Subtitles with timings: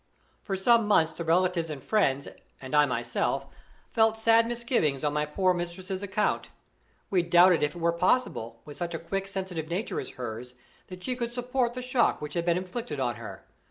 [0.41, 2.27] For some months the relatives and friends,
[2.59, 3.45] and I myself,
[3.91, 6.49] felt sad misgivings on my poor mistress's account.
[7.11, 10.55] We doubted if it was possible, with such a quick, sensitive nature as hers,
[10.87, 13.45] that she could support the shock which had been inflicted on her.